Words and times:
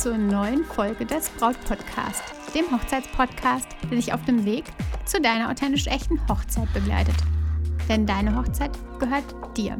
zur 0.00 0.16
neuen 0.16 0.64
Folge 0.64 1.04
des 1.04 1.28
Braut 1.28 1.62
Podcast, 1.66 2.22
dem 2.54 2.64
Hochzeitspodcast, 2.70 3.66
der 3.82 3.90
dich 3.90 4.14
auf 4.14 4.24
dem 4.24 4.46
Weg 4.46 4.64
zu 5.04 5.20
deiner 5.20 5.50
authentisch 5.50 5.86
echten 5.88 6.18
Hochzeit 6.26 6.72
begleitet. 6.72 7.16
Denn 7.86 8.06
deine 8.06 8.34
Hochzeit 8.34 8.70
gehört 8.98 9.24
dir. 9.58 9.76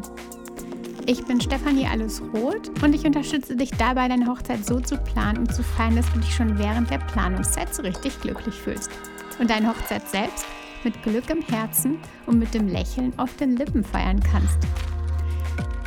Ich 1.07 1.25
bin 1.25 1.41
Stefanie 1.41 1.87
Allesroth 1.87 2.83
und 2.83 2.95
ich 2.95 3.07
unterstütze 3.07 3.57
dich 3.57 3.71
dabei, 3.71 4.09
deine 4.09 4.27
Hochzeit 4.27 4.67
so 4.67 4.79
zu 4.79 4.99
planen 4.99 5.39
und 5.39 5.55
zu 5.55 5.63
feiern, 5.63 5.97
dass 5.97 6.13
du 6.13 6.19
dich 6.19 6.35
schon 6.35 6.59
während 6.59 6.91
der 6.91 6.99
Planungszeit 6.99 7.75
so 7.75 7.81
richtig 7.81 8.21
glücklich 8.21 8.55
fühlst. 8.55 8.91
Und 9.39 9.49
deine 9.49 9.71
Hochzeit 9.71 10.07
selbst 10.07 10.45
mit 10.85 11.03
Glück 11.03 11.31
im 11.31 11.41
Herzen 11.41 11.97
und 12.27 12.39
mit 12.39 12.53
dem 12.53 12.69
Lächeln 12.69 13.19
auf 13.19 13.35
den 13.37 13.57
Lippen 13.57 13.83
feiern 13.83 14.21
kannst. 14.21 14.59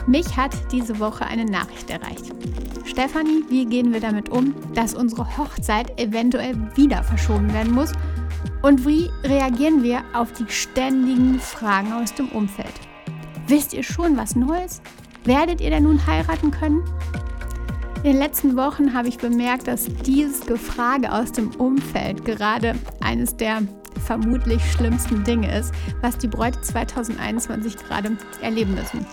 Mich 0.06 0.36
hat 0.36 0.52
diese 0.72 1.00
Woche 1.00 1.26
eine 1.26 1.46
Nachricht 1.46 1.90
erreicht. 1.90 2.34
Stefanie, 2.84 3.44
wie 3.50 3.66
gehen 3.66 3.94
wir 3.94 4.02
damit 4.02 4.30
um, 4.30 4.54
dass 4.74 4.94
unsere 4.94 5.38
Hochzeit 5.38 5.98
eventuell 6.00 6.56
wieder 6.76 7.04
verschoben 7.04 7.54
werden 7.54 7.74
muss? 7.74 7.94
Und 8.62 8.86
wie 8.86 9.10
reagieren 9.24 9.82
wir 9.82 10.04
auf 10.14 10.34
die 10.34 10.50
ständigen 10.50 11.40
Fragen 11.40 11.94
aus 11.94 12.14
dem 12.14 12.30
Umfeld? 12.30 12.74
Wisst 13.48 13.74
ihr 13.74 13.84
schon 13.84 14.18
was 14.18 14.36
Neues? 14.36 14.82
Werdet 15.24 15.62
ihr 15.62 15.70
denn 15.70 15.84
nun 15.84 16.06
heiraten 16.06 16.52
können? 16.52 16.84
In 18.04 18.12
den 18.12 18.18
letzten 18.18 18.58
Wochen 18.58 18.94
habe 18.94 19.08
ich 19.08 19.18
bemerkt, 19.18 19.68
dass 19.68 19.86
dieses 19.86 20.46
Gefrage 20.46 21.10
aus 21.14 21.32
dem 21.32 21.52
Umfeld 21.56 22.26
gerade 22.26 22.76
eines 23.00 23.38
der 23.38 23.62
vermutlich 24.06 24.62
schlimmsten 24.74 25.24
Dinge 25.24 25.58
ist, 25.58 25.74
was 26.02 26.18
die 26.18 26.28
Bräute 26.28 26.60
2021 26.60 27.78
gerade 27.78 28.18
erleben 28.42 28.76
müssen. 28.76 29.06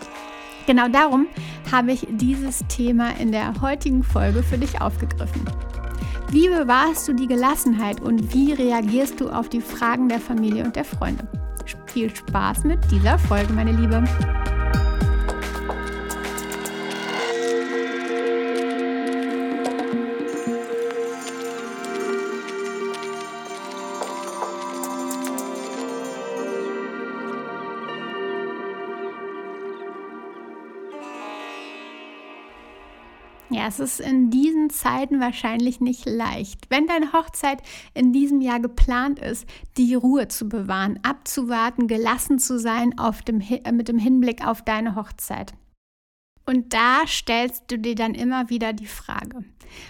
Genau 0.70 0.86
darum 0.86 1.26
habe 1.72 1.90
ich 1.90 2.06
dieses 2.08 2.64
Thema 2.68 3.10
in 3.18 3.32
der 3.32 3.60
heutigen 3.60 4.04
Folge 4.04 4.40
für 4.40 4.56
dich 4.56 4.80
aufgegriffen. 4.80 5.42
Wie 6.30 6.48
bewahrst 6.48 7.08
du 7.08 7.12
die 7.12 7.26
Gelassenheit 7.26 8.00
und 8.00 8.32
wie 8.32 8.52
reagierst 8.52 9.20
du 9.20 9.30
auf 9.30 9.48
die 9.48 9.62
Fragen 9.62 10.08
der 10.08 10.20
Familie 10.20 10.62
und 10.62 10.76
der 10.76 10.84
Freunde? 10.84 11.26
Viel 11.86 12.14
Spaß 12.14 12.62
mit 12.62 12.78
dieser 12.88 13.18
Folge, 13.18 13.52
meine 13.52 13.72
Liebe. 13.72 14.04
Ja, 33.52 33.66
es 33.66 33.80
ist 33.80 33.98
in 33.98 34.30
diesen 34.30 34.70
Zeiten 34.70 35.18
wahrscheinlich 35.18 35.80
nicht 35.80 36.08
leicht. 36.08 36.70
Wenn 36.70 36.86
deine 36.86 37.12
Hochzeit 37.12 37.60
in 37.94 38.12
diesem 38.12 38.40
Jahr 38.40 38.60
geplant 38.60 39.18
ist, 39.18 39.44
die 39.76 39.94
Ruhe 39.94 40.28
zu 40.28 40.48
bewahren, 40.48 41.00
abzuwarten, 41.02 41.88
gelassen 41.88 42.38
zu 42.38 42.60
sein 42.60 42.96
auf 42.96 43.22
dem, 43.22 43.40
äh, 43.40 43.72
mit 43.72 43.88
dem 43.88 43.98
Hinblick 43.98 44.46
auf 44.46 44.62
deine 44.62 44.94
Hochzeit. 44.94 45.52
Und 46.46 46.72
da 46.72 47.06
stellst 47.08 47.64
du 47.68 47.78
dir 47.78 47.96
dann 47.96 48.14
immer 48.14 48.50
wieder 48.50 48.72
die 48.72 48.86
Frage, 48.86 49.44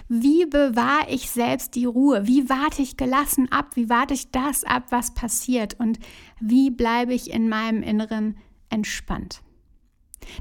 wie 0.07 0.45
bewahre 0.45 1.09
ich 1.09 1.29
selbst 1.29 1.75
die 1.75 1.85
Ruhe? 1.85 2.27
Wie 2.27 2.49
warte 2.49 2.81
ich 2.81 2.97
gelassen 2.97 3.51
ab? 3.51 3.75
Wie 3.75 3.89
warte 3.89 4.15
ich 4.15 4.31
das 4.31 4.63
ab, 4.63 4.85
was 4.89 5.13
passiert? 5.13 5.79
Und 5.79 5.99
wie 6.39 6.71
bleibe 6.71 7.13
ich 7.13 7.31
in 7.31 7.47
meinem 7.47 7.83
Inneren 7.83 8.37
entspannt? 8.69 9.41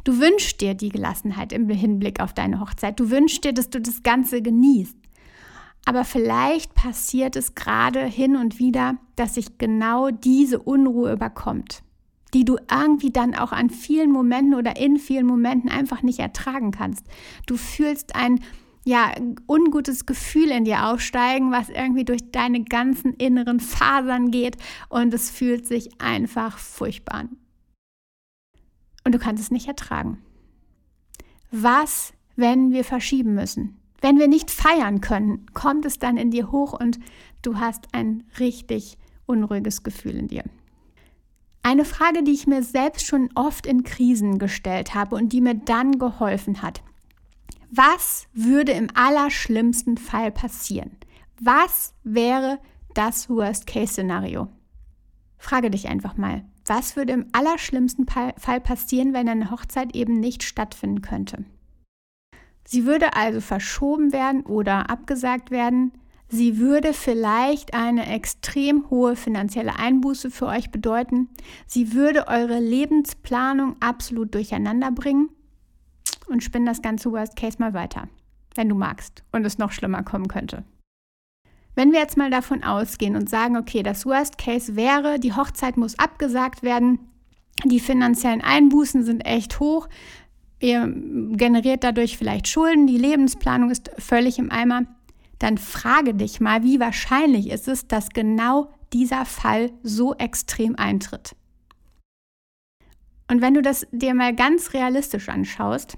Du 0.04 0.18
wünschst 0.18 0.60
dir 0.60 0.74
die 0.74 0.88
Gelassenheit 0.88 1.52
im 1.52 1.68
Hinblick 1.68 2.20
auf 2.20 2.32
deine 2.32 2.60
Hochzeit. 2.60 2.98
Du 2.98 3.10
wünschst 3.10 3.44
dir, 3.44 3.52
dass 3.52 3.70
du 3.70 3.80
das 3.80 4.02
Ganze 4.02 4.42
genießt. 4.42 4.96
Aber 5.86 6.04
vielleicht 6.04 6.74
passiert 6.74 7.36
es 7.36 7.54
gerade 7.54 8.04
hin 8.04 8.36
und 8.36 8.58
wieder, 8.58 8.96
dass 9.16 9.34
sich 9.34 9.58
genau 9.58 10.10
diese 10.10 10.58
Unruhe 10.58 11.12
überkommt, 11.12 11.82
die 12.34 12.44
du 12.44 12.56
irgendwie 12.70 13.10
dann 13.10 13.34
auch 13.34 13.52
an 13.52 13.70
vielen 13.70 14.12
Momenten 14.12 14.54
oder 14.54 14.76
in 14.76 14.98
vielen 14.98 15.26
Momenten 15.26 15.70
einfach 15.70 16.02
nicht 16.02 16.19
ertragen 16.19 16.70
kannst. 16.70 17.06
Du 17.46 17.56
fühlst 17.56 18.14
ein 18.14 18.40
ja, 18.84 19.12
ungutes 19.46 20.06
Gefühl 20.06 20.50
in 20.50 20.64
dir 20.64 20.86
aufsteigen, 20.86 21.50
was 21.50 21.69
irgendwie 21.69 22.04
durch 22.04 22.30
deine 22.30 22.64
ganzen 22.64 23.12
inneren 23.14 23.60
Fasern 23.60 24.30
geht 24.30 24.56
und 24.88 25.12
es 25.12 25.30
fühlt 25.30 25.66
sich 25.66 26.00
einfach 26.00 26.58
furchtbar 26.58 27.20
an 27.20 27.36
und 29.05 29.15
du 29.15 29.19
kannst 29.19 29.43
es 29.43 29.50
nicht 29.50 29.69
ertragen. 29.69 30.19
Was, 31.50 32.12
wenn 32.37 32.72
wir 32.72 32.84
verschieben 32.84 33.34
müssen? 33.34 33.77
Wenn 34.00 34.19
wir 34.19 34.28
nicht 34.28 34.50
feiern 34.50 35.00
können, 35.00 35.47
kommt 35.53 35.84
es 35.84 35.99
dann 35.99 36.16
in 36.16 36.31
dir 36.31 36.50
hoch 36.50 36.78
und 36.78 36.99
du 37.43 37.59
hast 37.59 37.88
ein 37.93 38.25
richtig 38.38 38.97
unruhiges 39.27 39.83
Gefühl 39.83 40.16
in 40.16 40.28
dir. 40.28 40.44
Eine 41.62 41.84
Frage, 41.84 42.22
die 42.22 42.33
ich 42.33 42.47
mir 42.47 42.62
selbst 42.62 43.06
schon 43.06 43.28
oft 43.34 43.66
in 43.66 43.84
Krisen 43.84 44.38
gestellt 44.38 44.94
habe 44.94 45.17
und 45.17 45.32
die 45.32 45.43
mir 45.43 45.55
dann 45.55 45.99
geholfen 45.99 46.62
hat. 46.62 46.82
Was 47.71 48.27
würde 48.32 48.72
im 48.72 48.88
allerschlimmsten 48.94 49.99
Fall 49.99 50.32
passieren? 50.32 50.97
Was 51.41 51.94
wäre 52.03 52.59
das 52.94 53.28
Worst-Case-Szenario? 53.28 54.49
Frage 55.38 55.71
dich 55.71 55.88
einfach 55.88 56.17
mal, 56.17 56.44
was 56.66 56.97
würde 56.97 57.12
im 57.12 57.26
allerschlimmsten 57.32 58.06
Fall 58.06 58.60
passieren, 58.60 59.12
wenn 59.12 59.28
eine 59.28 59.50
Hochzeit 59.50 59.94
eben 59.94 60.21
nicht 60.21 60.43
stattfinden 60.43 61.03
könnte? 61.03 61.44
Sie 62.65 62.87
würde 62.87 63.16
also 63.16 63.41
verschoben 63.41 64.12
werden 64.12 64.43
oder 64.43 64.91
abgesagt 64.91 65.50
werden. 65.50 65.93
Sie 66.28 66.59
würde 66.59 66.93
vielleicht 66.93 67.75
eine 67.75 68.06
extrem 68.06 68.88
hohe 68.88 69.16
finanzielle 69.16 69.76
Einbuße 69.76 70.31
für 70.31 70.47
euch 70.47 70.70
bedeuten. 70.70 71.28
Sie 71.66 71.93
würde 71.93 72.28
eure 72.28 72.60
Lebensplanung 72.60 73.75
absolut 73.81 74.34
durcheinander 74.34 74.93
bringen. 74.93 75.31
Und 76.28 76.44
spinn 76.44 76.65
das 76.65 76.81
ganze 76.81 77.10
Worst 77.10 77.34
Case 77.34 77.56
mal 77.59 77.75
weiter, 77.75 78.09
wenn 78.54 78.69
du 78.69 78.76
magst 78.76 79.25
und 79.32 79.44
es 79.44 79.59
noch 79.59 79.72
schlimmer 79.72 80.04
kommen 80.04 80.28
könnte. 80.28 80.65
Wenn 81.75 81.92
wir 81.92 82.00
jetzt 82.00 82.16
mal 82.16 82.31
davon 82.31 82.64
ausgehen 82.64 83.16
und 83.16 83.31
sagen, 83.31 83.56
okay, 83.56 83.82
das 83.82 84.04
Worst 84.04 84.38
Case 84.38 84.76
wäre, 84.76 85.19
die 85.19 85.34
Hochzeit 85.34 85.76
muss 85.76 85.98
abgesagt 85.98 86.62
werden, 86.62 86.98
die 87.64 87.81
finanziellen 87.81 88.41
Einbußen 88.41 89.04
sind 89.04 89.20
echt 89.20 89.60
hoch, 89.60 89.88
ihr 90.60 90.92
generiert 91.32 91.84
dadurch 91.84 92.19
vielleicht 92.19 92.48
Schulden, 92.48 92.86
die 92.86 92.98
Lebensplanung 92.98 93.70
ist 93.70 93.91
völlig 93.98 94.38
im 94.38 94.50
Eimer, 94.50 94.82
dann 95.38 95.58
frage 95.58 96.14
dich 96.14 96.41
mal, 96.41 96.62
wie 96.62 96.81
wahrscheinlich 96.81 97.50
ist 97.50 97.66
es, 97.66 97.88
dass 97.88 98.10
genau 98.10 98.70
dieser 98.92 99.25
Fall 99.25 99.70
so 99.82 100.14
extrem 100.14 100.76
eintritt. 100.76 101.34
Und 103.31 103.41
wenn 103.41 103.54
du 103.54 103.62
das 103.62 103.87
dir 103.92 104.14
mal 104.14 104.34
ganz 104.34 104.75
realistisch 104.75 105.28
anschaust, 105.28 105.97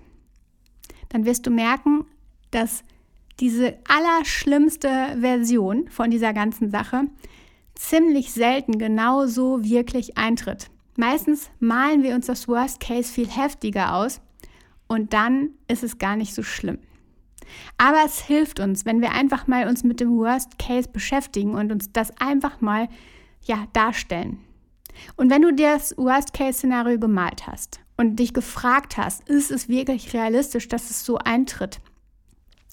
dann 1.09 1.25
wirst 1.25 1.47
du 1.47 1.50
merken, 1.50 2.04
dass 2.51 2.84
diese 3.42 3.77
allerschlimmste 3.89 5.16
Version 5.18 5.89
von 5.89 6.12
dieser 6.12 6.33
ganzen 6.33 6.71
Sache 6.71 7.09
ziemlich 7.74 8.30
selten 8.30 8.78
genau 8.78 9.27
so 9.27 9.65
wirklich 9.65 10.16
eintritt. 10.16 10.71
Meistens 10.97 11.50
malen 11.59 12.04
wir 12.04 12.15
uns 12.15 12.27
das 12.27 12.47
Worst 12.47 12.78
Case 12.78 13.12
viel 13.12 13.28
heftiger 13.28 13.97
aus 13.97 14.21
und 14.86 15.12
dann 15.12 15.50
ist 15.66 15.83
es 15.83 15.98
gar 15.98 16.15
nicht 16.15 16.34
so 16.34 16.44
schlimm. 16.44 16.78
Aber 17.78 18.03
es 18.06 18.21
hilft 18.21 18.60
uns, 18.60 18.84
wenn 18.84 19.00
wir 19.00 19.10
einfach 19.10 19.48
mal 19.48 19.66
uns 19.66 19.83
mit 19.83 19.98
dem 19.98 20.16
Worst 20.16 20.56
Case 20.60 20.88
beschäftigen 20.88 21.56
und 21.56 21.72
uns 21.72 21.91
das 21.92 22.16
einfach 22.21 22.60
mal 22.60 22.88
ja 23.42 23.66
darstellen. 23.72 24.38
Und 25.16 25.30
wenn 25.30 25.42
du 25.42 25.53
dir 25.53 25.72
das 25.72 25.97
Worst 25.98 26.33
Case 26.33 26.59
Szenario 26.59 27.00
gemalt 27.00 27.48
hast 27.48 27.80
und 27.97 28.21
dich 28.21 28.34
gefragt 28.34 28.98
hast, 28.98 29.28
ist 29.28 29.50
es 29.50 29.68
wirklich 29.68 30.15
realistisch, 30.15 30.68
dass 30.68 30.91
es 30.91 31.04
so 31.04 31.18
eintritt? 31.18 31.80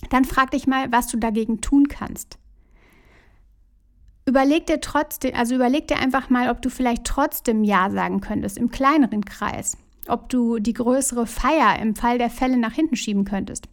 Dann 0.10 0.26
frag 0.26 0.52
dich 0.52 0.68
mal, 0.68 0.92
was 0.92 1.08
du 1.08 1.18
dagegen 1.18 1.62
tun 1.62 1.88
kannst. 1.88 2.38
Überleg 4.26 4.68
dir 4.68 4.80
trotzdem, 4.80 5.34
also 5.34 5.56
überleg 5.56 5.88
dir 5.88 5.98
einfach 5.98 6.30
mal, 6.30 6.50
ob 6.50 6.62
du 6.62 6.70
vielleicht 6.70 7.04
trotzdem 7.04 7.64
Ja 7.64 7.90
sagen 7.90 8.22
könntest 8.22 8.58
im 8.58 8.70
kleineren 8.70 9.26
Kreis. 9.26 9.76
Ob 10.08 10.30
du 10.30 10.60
die 10.60 10.74
größere 10.74 11.26
Feier 11.26 11.80
im 11.80 11.96
Fall 11.96 12.18
der 12.18 12.30
Fälle 12.30 12.58
nach 12.58 12.74
hinten 12.74 12.96
schieben 12.96 13.26
könntest. 13.26 13.68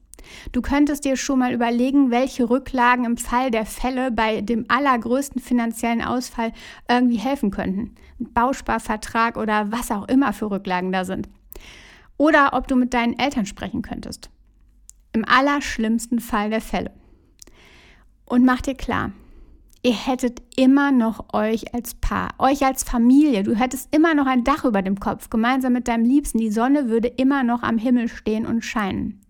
Du 0.53 0.63
könntest 0.63 1.05
dir 1.05 1.17
schon 1.17 1.39
mal 1.39 1.53
überlegen, 1.53 2.11
welche 2.11 2.49
Rücklagen 2.49 3.05
im 3.05 3.17
Fall 3.17 3.51
der 3.51 3.67
Fälle 3.67 4.11
bei 4.11 4.41
dem 4.41 4.65
allergrößten 4.69 5.41
finanziellen 5.41 6.03
Ausfall 6.03 6.53
irgendwie 6.89 7.19
helfen 7.19 7.51
könnten. 7.51 7.95
Bausparvertrag 8.19 9.37
oder 9.37 9.71
was 9.71 9.91
auch 9.91 10.09
immer 10.09 10.33
für 10.33 10.51
Rücklagen 10.51 10.91
da 10.91 11.05
sind. 11.05 11.29
Oder 12.17 12.55
ob 12.55 12.67
du 12.67 12.77
mit 12.77 12.95
deinen 12.95 13.19
Eltern 13.19 13.47
sprechen 13.47 13.83
könntest. 13.83 14.31
Im 15.17 15.25
allerschlimmsten 15.25 16.21
Fall 16.21 16.51
der 16.51 16.61
Fälle. 16.61 16.91
Und 18.27 18.45
mach 18.45 18.61
dir 18.61 18.75
klar, 18.75 19.13
ihr 19.83 19.95
hättet 19.95 20.43
immer 20.57 20.93
noch 20.93 21.33
euch 21.33 21.73
als 21.73 21.95
Paar, 21.95 22.35
euch 22.37 22.67
als 22.67 22.85
Familie. 22.85 23.43
Du 23.43 23.55
hättest 23.55 23.95
immer 23.95 24.13
noch 24.13 24.27
ein 24.27 24.45
Dach 24.45 24.67
über 24.67 24.83
dem 24.83 25.01
Kopf, 25.01 25.31
gemeinsam 25.31 25.73
mit 25.73 25.89
deinem 25.89 26.05
Liebsten. 26.05 26.37
Die 26.37 26.51
Sonne 26.51 26.91
würde 26.91 27.09
immer 27.09 27.45
noch 27.45 27.63
am 27.63 27.79
Himmel 27.79 28.09
stehen 28.09 28.45
und 28.45 28.63
scheinen. 28.63 29.23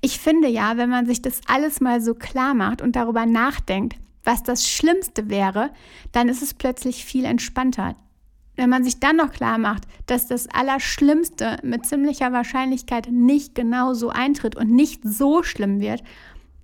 Ich 0.00 0.18
finde 0.18 0.48
ja, 0.48 0.76
wenn 0.76 0.90
man 0.90 1.06
sich 1.06 1.22
das 1.22 1.42
alles 1.46 1.80
mal 1.80 2.00
so 2.00 2.14
klar 2.14 2.52
macht 2.52 2.82
und 2.82 2.96
darüber 2.96 3.24
nachdenkt, 3.24 3.94
was 4.24 4.42
das 4.42 4.68
Schlimmste 4.68 5.30
wäre, 5.30 5.70
dann 6.10 6.28
ist 6.28 6.42
es 6.42 6.54
plötzlich 6.54 7.04
viel 7.04 7.24
entspannter. 7.24 7.94
Wenn 8.54 8.68
man 8.68 8.84
sich 8.84 9.00
dann 9.00 9.16
noch 9.16 9.32
klar 9.32 9.58
macht, 9.58 9.84
dass 10.06 10.26
das 10.26 10.48
Allerschlimmste 10.48 11.58
mit 11.62 11.86
ziemlicher 11.86 12.32
Wahrscheinlichkeit 12.32 13.08
nicht 13.10 13.54
genau 13.54 13.94
so 13.94 14.10
eintritt 14.10 14.56
und 14.56 14.70
nicht 14.70 15.02
so 15.04 15.42
schlimm 15.42 15.80
wird, 15.80 16.02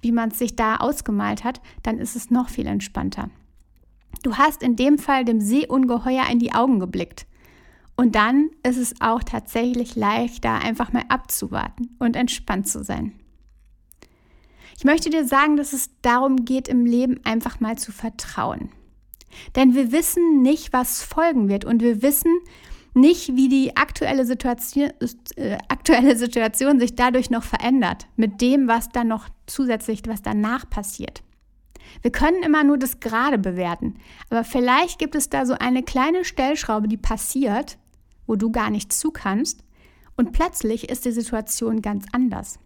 wie 0.02 0.12
man 0.12 0.30
es 0.30 0.38
sich 0.38 0.54
da 0.54 0.76
ausgemalt 0.76 1.44
hat, 1.44 1.60
dann 1.82 1.98
ist 1.98 2.14
es 2.14 2.30
noch 2.30 2.50
viel 2.50 2.66
entspannter. 2.66 3.30
Du 4.22 4.36
hast 4.36 4.62
in 4.62 4.76
dem 4.76 4.98
Fall 4.98 5.24
dem 5.24 5.40
Seeungeheuer 5.40 6.26
in 6.30 6.38
die 6.38 6.52
Augen 6.52 6.78
geblickt. 6.78 7.26
Und 7.96 8.14
dann 8.14 8.50
ist 8.62 8.76
es 8.76 9.00
auch 9.00 9.24
tatsächlich 9.24 9.96
leichter, 9.96 10.52
einfach 10.52 10.92
mal 10.92 11.04
abzuwarten 11.08 11.96
und 11.98 12.14
entspannt 12.14 12.68
zu 12.68 12.84
sein. 12.84 13.18
Ich 14.76 14.84
möchte 14.84 15.10
dir 15.10 15.26
sagen, 15.26 15.56
dass 15.56 15.72
es 15.72 15.90
darum 16.02 16.44
geht, 16.44 16.68
im 16.68 16.86
Leben 16.86 17.18
einfach 17.24 17.58
mal 17.58 17.76
zu 17.76 17.90
vertrauen. 17.90 18.70
Denn 19.56 19.74
wir 19.74 19.92
wissen 19.92 20.42
nicht, 20.42 20.72
was 20.72 21.02
folgen 21.02 21.48
wird 21.48 21.64
und 21.64 21.82
wir 21.82 22.02
wissen 22.02 22.32
nicht, 22.94 23.36
wie 23.36 23.48
die 23.48 23.76
aktuelle 23.76 24.24
Situation, 24.24 24.90
äh, 25.36 25.58
aktuelle 25.68 26.16
Situation 26.16 26.80
sich 26.80 26.94
dadurch 26.94 27.30
noch 27.30 27.44
verändert, 27.44 28.06
mit 28.16 28.40
dem, 28.40 28.68
was 28.68 28.88
dann 28.88 29.08
noch 29.08 29.28
zusätzlich, 29.46 30.02
was 30.06 30.22
danach 30.22 30.68
passiert. 30.68 31.22
Wir 32.02 32.12
können 32.12 32.42
immer 32.42 32.64
nur 32.64 32.76
das 32.76 33.00
Gerade 33.00 33.38
bewerten, 33.38 33.94
aber 34.30 34.44
vielleicht 34.44 34.98
gibt 34.98 35.14
es 35.14 35.30
da 35.30 35.46
so 35.46 35.54
eine 35.54 35.82
kleine 35.82 36.24
Stellschraube, 36.24 36.88
die 36.88 36.96
passiert, 36.96 37.78
wo 38.26 38.36
du 38.36 38.50
gar 38.50 38.70
nicht 38.70 38.92
zu 38.92 39.10
kannst 39.10 39.64
und 40.16 40.32
plötzlich 40.32 40.90
ist 40.90 41.04
die 41.04 41.12
Situation 41.12 41.80
ganz 41.80 42.04
anders. 42.12 42.58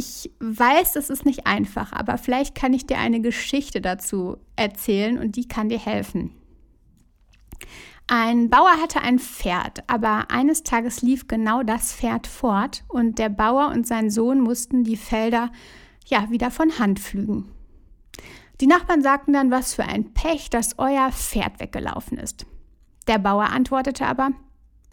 Ich 0.00 0.30
weiß, 0.40 0.92
das 0.92 1.10
ist 1.10 1.26
nicht 1.26 1.46
einfach, 1.46 1.92
aber 1.92 2.16
vielleicht 2.16 2.54
kann 2.54 2.72
ich 2.72 2.86
dir 2.86 2.96
eine 2.96 3.20
Geschichte 3.20 3.82
dazu 3.82 4.38
erzählen 4.56 5.18
und 5.18 5.36
die 5.36 5.46
kann 5.46 5.68
dir 5.68 5.78
helfen. 5.78 6.34
Ein 8.06 8.48
Bauer 8.48 8.80
hatte 8.80 9.02
ein 9.02 9.18
Pferd, 9.18 9.84
aber 9.88 10.30
eines 10.30 10.62
Tages 10.62 11.02
lief 11.02 11.28
genau 11.28 11.62
das 11.62 11.92
Pferd 11.92 12.26
fort 12.26 12.82
und 12.88 13.18
der 13.18 13.28
Bauer 13.28 13.72
und 13.74 13.86
sein 13.86 14.08
Sohn 14.08 14.40
mussten 14.40 14.84
die 14.84 14.96
Felder 14.96 15.52
ja 16.06 16.30
wieder 16.30 16.50
von 16.50 16.78
Hand 16.78 16.98
pflügen. 16.98 17.52
Die 18.62 18.66
Nachbarn 18.66 19.02
sagten 19.02 19.34
dann, 19.34 19.50
was 19.50 19.74
für 19.74 19.84
ein 19.84 20.14
Pech, 20.14 20.48
dass 20.48 20.78
euer 20.78 21.12
Pferd 21.12 21.60
weggelaufen 21.60 22.16
ist. 22.16 22.46
Der 23.06 23.18
Bauer 23.18 23.50
antwortete 23.50 24.06
aber, 24.06 24.30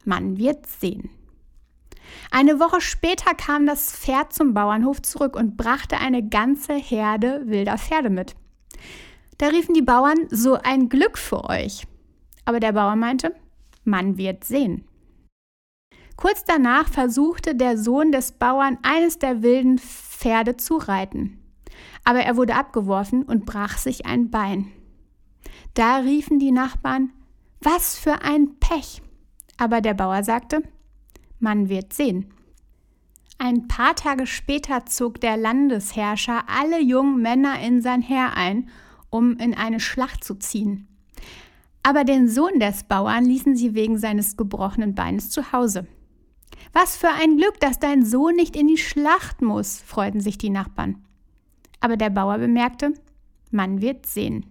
man 0.03 0.37
wird 0.37 0.67
sehen. 0.67 1.09
Eine 2.31 2.59
Woche 2.59 2.81
später 2.81 3.33
kam 3.33 3.65
das 3.65 3.91
Pferd 3.91 4.33
zum 4.33 4.53
Bauernhof 4.53 5.01
zurück 5.01 5.35
und 5.35 5.57
brachte 5.57 5.97
eine 5.97 6.27
ganze 6.27 6.73
Herde 6.73 7.43
wilder 7.45 7.77
Pferde 7.77 8.09
mit. 8.09 8.35
Da 9.37 9.47
riefen 9.47 9.73
die 9.73 9.81
Bauern, 9.81 10.27
so 10.29 10.55
ein 10.55 10.89
Glück 10.89 11.17
für 11.17 11.49
euch. 11.49 11.85
Aber 12.45 12.59
der 12.59 12.73
Bauer 12.73 12.95
meinte, 12.95 13.35
man 13.83 14.17
wird 14.17 14.43
sehen. 14.43 14.85
Kurz 16.15 16.43
danach 16.43 16.89
versuchte 16.89 17.53
der 17.53 17.77
Sohn 17.77 18.11
des 18.11 18.31
Bauern 18.31 18.79
eines 18.81 19.19
der 19.19 19.43
wilden 19.43 19.77
Pferde 19.77 20.57
zu 20.57 20.77
reiten. 20.77 21.39
Aber 22.03 22.19
er 22.19 22.35
wurde 22.35 22.55
abgeworfen 22.55 23.23
und 23.23 23.45
brach 23.45 23.77
sich 23.77 24.05
ein 24.05 24.31
Bein. 24.31 24.71
Da 25.75 25.97
riefen 25.97 26.39
die 26.39 26.51
Nachbarn, 26.51 27.11
was 27.61 27.99
für 27.99 28.23
ein 28.23 28.57
Pech. 28.59 29.03
Aber 29.57 29.81
der 29.81 29.93
Bauer 29.93 30.23
sagte, 30.23 30.63
man 31.39 31.69
wird 31.69 31.93
sehen. 31.93 32.33
Ein 33.39 33.67
paar 33.67 33.95
Tage 33.95 34.25
später 34.25 34.85
zog 34.85 35.21
der 35.21 35.37
Landesherrscher 35.37 36.45
alle 36.47 36.81
jungen 36.81 37.21
Männer 37.21 37.59
in 37.59 37.81
sein 37.81 38.01
Heer 38.01 38.35
ein, 38.35 38.69
um 39.09 39.37
in 39.37 39.53
eine 39.53 39.79
Schlacht 39.79 40.23
zu 40.23 40.35
ziehen. 40.35 40.87
Aber 41.83 42.03
den 42.03 42.27
Sohn 42.27 42.59
des 42.59 42.83
Bauern 42.83 43.25
ließen 43.25 43.55
sie 43.55 43.75
wegen 43.75 43.97
seines 43.97 44.37
gebrochenen 44.37 44.95
Beines 44.95 45.29
zu 45.29 45.51
Hause. 45.51 45.87
Was 46.73 46.97
für 46.97 47.09
ein 47.09 47.37
Glück, 47.37 47.59
dass 47.59 47.79
dein 47.79 48.03
Sohn 48.05 48.35
nicht 48.35 48.55
in 48.55 48.67
die 48.67 48.77
Schlacht 48.77 49.41
muss, 49.41 49.81
freuten 49.81 50.19
sich 50.19 50.37
die 50.37 50.49
Nachbarn. 50.49 51.03
Aber 51.79 51.95
der 51.95 52.09
Bauer 52.09 52.39
bemerkte, 52.39 52.93
man 53.51 53.81
wird 53.81 54.05
sehen. 54.05 54.45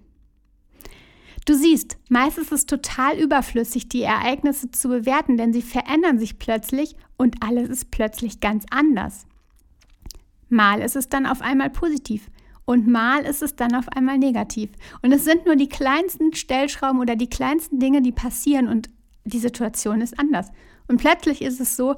Du 1.46 1.54
siehst, 1.54 1.96
meist 2.08 2.38
ist 2.38 2.50
es 2.50 2.66
total 2.66 3.19
überflüssig, 3.19 3.88
die 3.88 4.02
Ereignisse 4.02 4.72
zu 4.72 4.88
bewerten, 4.88 5.37
denn 5.37 5.52
sie 5.52 5.62
verändern 5.62 6.19
sich 6.19 6.40
plötzlich 6.40 6.96
und 7.16 7.37
alles 7.40 7.69
ist 7.69 7.93
plötzlich 7.93 8.40
ganz 8.40 8.66
anders. 8.70 9.26
Mal 10.48 10.81
ist 10.81 10.96
es 10.96 11.08
dann 11.08 11.25
auf 11.25 11.40
einmal 11.40 11.70
positiv 11.70 12.28
und 12.64 12.88
mal 12.88 13.25
ist 13.25 13.43
es 13.43 13.54
dann 13.54 13.76
auf 13.76 13.88
einmal 13.88 14.19
negativ. 14.19 14.70
Und 15.02 15.12
es 15.12 15.25
sind 15.25 15.46
nur 15.46 15.54
die 15.54 15.69
kleinsten 15.69 16.34
Stellschrauben 16.34 17.00
oder 17.00 17.14
die 17.14 17.31
kleinsten 17.31 17.78
Dinge, 17.78 18.02
die 18.02 18.12
passieren 18.12 18.66
und 18.66 18.90
die 19.25 19.38
Situation 19.38 20.00
ist 20.00 20.19
anders. 20.19 20.50
Und 20.88 20.96
plötzlich 20.96 21.43
ist 21.43 21.60
es 21.60 21.76
so, 21.76 21.94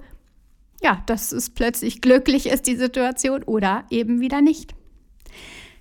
ja, 0.83 1.03
dass 1.06 1.33
es 1.33 1.49
plötzlich 1.49 2.03
glücklich 2.03 2.47
ist, 2.47 2.67
die 2.67 2.77
Situation 2.77 3.43
oder 3.45 3.85
eben 3.89 4.21
wieder 4.21 4.43
nicht. 4.43 4.75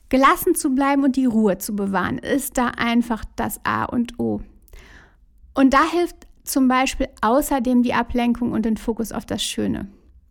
Gelassen 0.09 0.55
zu 0.55 0.73
bleiben 0.73 1.03
und 1.03 1.15
die 1.15 1.25
Ruhe 1.25 1.57
zu 1.57 1.75
bewahren, 1.75 2.17
ist 2.17 2.57
da 2.57 2.67
einfach 2.69 3.25
das 3.35 3.59
A 3.65 3.85
und 3.85 4.19
O. 4.19 4.41
Und 5.53 5.73
da 5.73 5.83
hilft 5.91 6.27
zum 6.43 6.67
Beispiel 6.67 7.09
außerdem 7.21 7.83
die 7.83 7.93
Ablenkung 7.93 8.51
und 8.53 8.65
den 8.65 8.77
Fokus 8.77 9.11
auf 9.11 9.25
das 9.25 9.43
Schöne. 9.43 9.87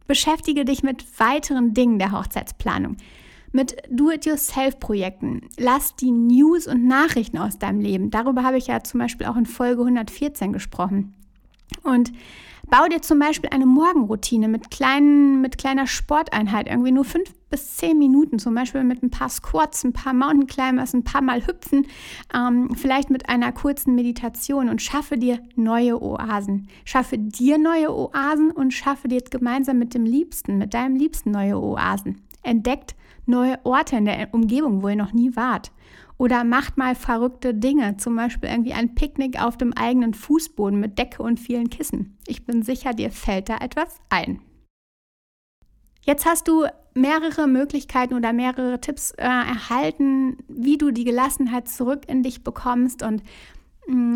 Beschäftige 0.06 0.64
dich 0.64 0.82
mit 0.82 1.04
weiteren 1.18 1.74
Dingen 1.74 1.98
der 1.98 2.12
Hochzeitsplanung, 2.12 2.96
mit 3.52 3.76
Do-it-yourself-Projekten. 3.90 5.48
Lass 5.58 5.96
die 5.96 6.12
News 6.12 6.66
und 6.66 6.86
Nachrichten 6.86 7.38
aus 7.38 7.58
deinem 7.58 7.80
Leben. 7.80 8.10
Darüber 8.10 8.44
habe 8.44 8.56
ich 8.56 8.68
ja 8.68 8.82
zum 8.82 9.00
Beispiel 9.00 9.26
auch 9.26 9.36
in 9.36 9.46
Folge 9.46 9.82
114 9.82 10.52
gesprochen. 10.52 11.14
Und 11.82 12.12
Bau 12.68 12.86
dir 12.88 13.00
zum 13.00 13.20
Beispiel 13.20 13.50
eine 13.50 13.66
Morgenroutine 13.66 14.48
mit, 14.48 14.70
kleinen, 14.70 15.40
mit 15.40 15.56
kleiner 15.56 15.86
Sporteinheit, 15.86 16.66
irgendwie 16.66 16.90
nur 16.90 17.04
fünf 17.04 17.32
bis 17.48 17.76
zehn 17.76 17.96
Minuten, 17.96 18.40
zum 18.40 18.56
Beispiel 18.56 18.82
mit 18.82 19.04
ein 19.04 19.10
paar 19.10 19.28
Squats, 19.28 19.84
ein 19.84 19.92
paar 19.92 20.12
Mountain 20.12 20.48
Climbers, 20.48 20.92
ein 20.92 21.04
paar 21.04 21.22
Mal 21.22 21.46
hüpfen, 21.46 21.86
ähm, 22.34 22.74
vielleicht 22.74 23.08
mit 23.08 23.28
einer 23.28 23.52
kurzen 23.52 23.94
Meditation 23.94 24.68
und 24.68 24.82
schaffe 24.82 25.16
dir 25.16 25.38
neue 25.54 26.02
Oasen. 26.02 26.68
Schaffe 26.84 27.18
dir 27.18 27.56
neue 27.58 27.94
Oasen 27.94 28.50
und 28.50 28.72
schaffe 28.72 29.06
dir 29.06 29.22
gemeinsam 29.22 29.78
mit 29.78 29.94
dem 29.94 30.04
Liebsten, 30.04 30.58
mit 30.58 30.74
deinem 30.74 30.96
Liebsten 30.96 31.30
neue 31.30 31.60
Oasen. 31.60 32.22
Entdeckt 32.42 32.96
neue 33.26 33.58
Orte 33.64 33.96
in 33.96 34.04
der 34.04 34.32
Umgebung, 34.32 34.82
wo 34.82 34.88
ihr 34.88 34.96
noch 34.96 35.12
nie 35.12 35.36
wart. 35.36 35.72
Oder 36.18 36.44
macht 36.44 36.78
mal 36.78 36.94
verrückte 36.94 37.52
Dinge, 37.52 37.98
zum 37.98 38.16
Beispiel 38.16 38.48
irgendwie 38.48 38.72
ein 38.72 38.94
Picknick 38.94 39.40
auf 39.42 39.58
dem 39.58 39.74
eigenen 39.74 40.14
Fußboden 40.14 40.80
mit 40.80 40.98
Decke 40.98 41.22
und 41.22 41.38
vielen 41.38 41.68
Kissen. 41.68 42.16
Ich 42.26 42.46
bin 42.46 42.62
sicher, 42.62 42.94
dir 42.94 43.10
fällt 43.10 43.48
da 43.50 43.58
etwas 43.58 44.00
ein. 44.08 44.40
Jetzt 46.02 46.24
hast 46.24 46.48
du 46.48 46.66
mehrere 46.94 47.46
Möglichkeiten 47.48 48.14
oder 48.14 48.32
mehrere 48.32 48.80
Tipps 48.80 49.10
äh, 49.10 49.24
erhalten, 49.24 50.38
wie 50.48 50.78
du 50.78 50.92
die 50.92 51.04
Gelassenheit 51.04 51.68
zurück 51.68 52.04
in 52.06 52.22
dich 52.22 52.44
bekommst 52.44 53.02
und 53.02 53.22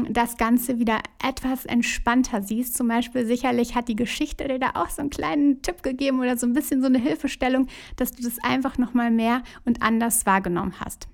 das 0.08 0.36
Ganze 0.36 0.78
wieder 0.78 0.98
etwas 1.24 1.64
entspannter 1.64 2.42
siehst. 2.42 2.76
Zum 2.76 2.88
Beispiel 2.88 3.24
sicherlich 3.24 3.76
hat 3.76 3.88
die 3.88 3.96
Geschichte 3.96 4.48
dir 4.48 4.58
da 4.58 4.70
auch 4.74 4.90
so 4.90 5.00
einen 5.00 5.10
kleinen 5.10 5.62
Tipp 5.62 5.82
gegeben 5.82 6.20
oder 6.20 6.36
so 6.36 6.46
ein 6.46 6.52
bisschen 6.52 6.80
so 6.80 6.86
eine 6.86 6.98
Hilfestellung, 6.98 7.68
dass 7.96 8.10
du 8.10 8.22
das 8.22 8.38
einfach 8.42 8.78
nochmal 8.78 9.10
mehr 9.10 9.42
und 9.64 9.82
anders 9.82 10.26
wahrgenommen 10.26 10.74
hast. 10.80 11.08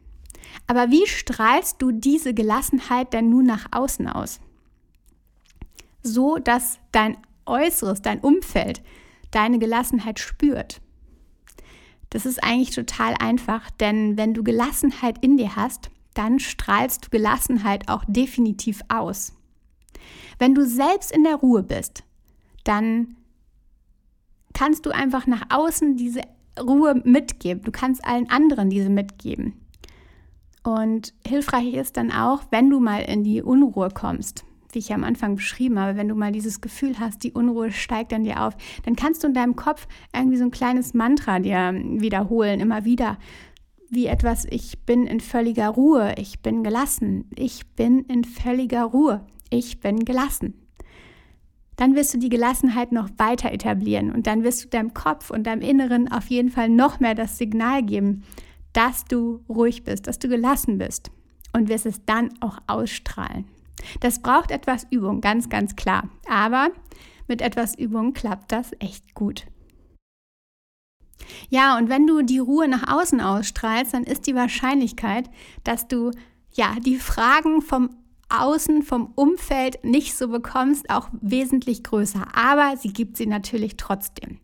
Aber 0.67 0.91
wie 0.91 1.07
strahlst 1.07 1.83
du 1.83 1.93
diese 1.93 2.33
Gelassenheit 2.33 3.13
denn 3.13 3.29
nun 3.29 3.45
nach 3.45 3.67
außen 3.73 4.09
aus? 4.09 4.41
So, 6.03 6.39
dass 6.39 6.79
dein 6.93 7.19
Äußeres, 7.45 8.01
dein 8.01 8.21
Umfeld 8.21 8.83
deine 9.31 9.59
Gelassenheit 9.59 10.19
spürt. 10.19 10.81
Das 12.11 12.25
ist 12.25 12.43
eigentlich 12.43 12.75
total 12.75 13.15
einfach, 13.19 13.71
denn 13.71 14.17
wenn 14.17 14.33
du 14.33 14.43
Gelassenheit 14.43 15.23
in 15.23 15.37
dir 15.37 15.57
hast, 15.57 15.91
dann 16.17 16.39
strahlst 16.39 17.07
du 17.07 17.11
Gelassenheit 17.11 17.89
auch 17.89 18.05
definitiv 18.09 18.81
aus. 18.89 19.33
Wenn 20.39 20.55
du 20.55 20.67
selbst 20.67 21.13
in 21.13 21.25
der 21.25 21.37
Ruhe 21.37 21.63
bist, 21.63 22.05
dann 22.65 23.17
kannst 24.55 24.87
du 24.87 24.91
einfach 24.91 25.27
nach 25.27 25.43
außen 25.51 25.97
diese 25.97 26.23
Ruhe 26.61 27.01
mitgeben. 27.05 27.63
Du 27.63 27.71
kannst 27.71 28.05
allen 28.05 28.31
anderen 28.31 28.71
diese 28.71 28.89
mitgeben. 28.89 29.55
Und 30.63 31.13
hilfreich 31.27 31.75
ist 31.75 31.97
dann 31.97 32.11
auch, 32.11 32.43
wenn 32.51 32.71
du 32.71 32.81
mal 32.81 33.03
in 33.03 33.23
die 33.23 33.43
Unruhe 33.43 33.91
kommst, 33.91 34.45
wie 34.73 34.81
ich 34.81 34.93
am 34.93 35.05
Anfang 35.05 35.37
beschrieben 35.37 35.79
habe, 35.79 35.97
wenn 35.97 36.09
du 36.09 36.15
mal 36.15 36.33
dieses 36.33 36.61
Gefühl 36.61 36.99
hast, 36.99 37.23
die 37.23 37.33
Unruhe 37.33 37.71
steigt 37.71 38.13
an 38.13 38.25
dir 38.25 38.43
auf, 38.43 38.57
dann 38.85 38.97
kannst 38.97 39.23
du 39.23 39.29
in 39.29 39.35
deinem 39.35 39.55
Kopf 39.55 39.87
irgendwie 40.15 40.39
so 40.39 40.45
ein 40.45 40.51
kleines 40.51 40.93
Mantra 40.93 41.39
dir 41.39 41.73
wiederholen, 41.73 42.61
immer 42.61 42.85
wieder. 42.85 43.19
Wie 43.89 44.07
etwas, 44.07 44.47
ich 44.51 44.81
bin 44.81 45.07
in 45.07 45.21
völliger 45.21 45.69
Ruhe, 45.69 46.15
ich 46.19 46.41
bin 46.41 46.65
gelassen, 46.65 47.31
ich 47.37 47.67
bin 47.77 48.01
in 48.05 48.25
völliger 48.25 48.83
Ruhe, 48.85 49.25
ich 49.51 49.81
bin 49.81 50.05
gelassen. 50.05 50.55
dann 51.77 51.95
wirst 51.95 52.15
du 52.15 52.19
die 52.19 52.31
Gelassenheit 52.31 52.91
noch 52.91 53.11
weiter 53.19 53.53
etablieren 53.53 54.11
und 54.11 54.27
dann 54.27 54.43
wirst 54.43 54.65
du 54.65 54.69
deinem 54.69 54.95
Kopf 54.95 55.31
und 55.31 55.47
deinem 55.47 55.61
Inneren 55.61 56.11
auf 56.11 56.29
jeden 56.29 56.51
Fall 56.51 56.71
noch 56.71 57.01
mehr 57.01 57.15
das 57.15 57.37
Signal 57.39 57.83
geben, 57.83 58.25
dass 58.73 59.05
du 59.05 59.41
ruhig 59.49 59.85
bist, 59.85 60.07
dass 60.07 60.19
du 60.19 60.29
gelassen 60.29 60.79
bist 60.79 61.11
und 61.53 61.69
wirst 61.69 61.87
es 61.87 62.05
dann 62.05 62.31
auch 62.41 62.59
ausstrahlen. 62.67 63.45
Das 64.01 64.21
braucht 64.21 64.51
etwas 64.51 64.87
Übung, 64.91 65.21
ganz, 65.21 65.49
ganz 65.49 65.77
klar. 65.77 66.09
Aber 66.29 66.71
mit 67.29 67.43
etwas 67.43 67.79
Übung 67.79 68.15
klappt 68.15 68.53
das 68.53 68.73
echt 68.79 69.15
gut. 69.15 69.47
Ja, 71.49 71.77
und 71.77 71.89
wenn 71.89 72.07
du 72.07 72.23
die 72.23 72.39
Ruhe 72.39 72.69
nach 72.69 72.93
außen 72.93 73.21
ausstrahlst, 73.21 73.95
dann 73.95 74.05
ist 74.05 74.27
die 74.27 74.35
Wahrscheinlichkeit, 74.35 75.31
dass 75.65 75.89
du 75.89 76.11
ja 76.53 76.77
die 76.81 76.99
Fragen 76.99 77.63
vom 77.63 77.91
Außen, 78.29 78.83
vom 78.83 79.13
Umfeld 79.15 79.85
nicht 79.85 80.17
so 80.17 80.29
bekommst, 80.29 80.91
auch 80.91 81.09
wesentlich 81.21 81.85
größer. 81.85 82.27
Aber 82.35 82.77
sie 82.77 82.93
gibt 82.93 83.17
sie 83.17 83.27
natürlich 83.27 83.77
trotzdem. 83.77 84.41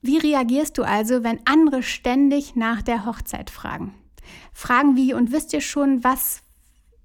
Wie 0.00 0.16
reagierst 0.16 0.78
du 0.78 0.84
also, 0.84 1.24
wenn 1.24 1.40
andere 1.44 1.82
ständig 1.82 2.56
nach 2.56 2.82
der 2.82 3.04
Hochzeit 3.04 3.50
fragen? 3.50 3.94
Fragen 4.52 4.96
wie, 4.96 5.12
und 5.12 5.32
wisst 5.32 5.52
ihr 5.52 5.60
schon, 5.60 6.04
was 6.04 6.42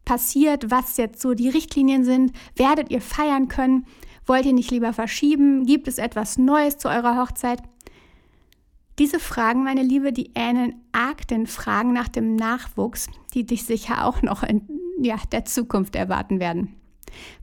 passiert, 0.06 0.70
was 0.70 0.98
jetzt 0.98 1.22
so 1.22 1.34
die 1.34 1.50
Richtlinien 1.50 2.04
sind? 2.04 2.34
Werdet 2.56 2.92
ihr 2.92 3.02
feiern 3.02 3.48
können? 3.48 3.86
Wollt 4.26 4.46
ihr 4.46 4.54
nicht 4.54 4.72
lieber 4.72 4.94
verschieben? 4.94 5.66
Gibt 5.66 5.88
es 5.88 5.98
etwas 5.98 6.38
Neues 6.38 6.78
zu 6.78 6.88
eurer 6.88 7.20
Hochzeit? 7.20 7.62
Diese 9.00 9.20
Fragen, 9.20 9.64
meine 9.64 9.82
Liebe, 9.82 10.14
die 10.14 10.32
ähneln 10.36 10.76
arg 10.92 11.28
den 11.28 11.48
Fragen 11.48 11.94
nach 11.94 12.10
dem 12.10 12.36
Nachwuchs, 12.36 13.08
die 13.34 13.46
dich 13.46 13.66
sicher 13.66 14.06
auch 14.06 14.22
noch 14.22 14.44
in 14.44 14.68
ja, 15.00 15.18
der 15.32 15.46
Zukunft 15.46 15.96
erwarten 15.96 16.40
werden. 16.40 16.76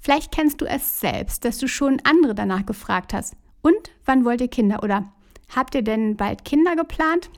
Vielleicht 0.01 0.33
kennst 0.33 0.61
du 0.61 0.65
es 0.65 1.01
selbst, 1.01 1.45
dass 1.45 1.59
du 1.59 1.69
schon 1.69 2.01
andere 2.05 2.35
danach 2.35 2.67
gefragt 2.67 3.13
hast. 3.13 3.35
Und 3.63 3.91
wann 4.05 4.25
wollt 4.25 4.41
ihr 4.41 4.49
Kinder? 4.49 4.83
Oder 4.83 5.13
habt 5.55 5.75
ihr 5.75 5.83
denn 5.83 6.17
bald 6.17 6.45
Kinder 6.45 6.77
geplant? 6.77 7.31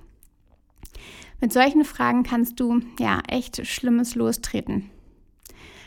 Mit 1.41 1.53
solchen 1.53 1.85
Fragen 1.85 2.23
kannst 2.23 2.61
du 2.61 2.81
ja 3.01 3.21
echt 3.29 3.67
Schlimmes 3.67 4.15
lostreten. 4.15 4.91